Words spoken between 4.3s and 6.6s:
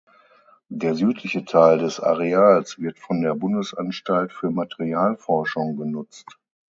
für Materialforschung genutzt.